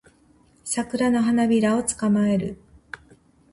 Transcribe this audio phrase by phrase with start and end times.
[0.63, 2.57] サクラの花びらを捕まえる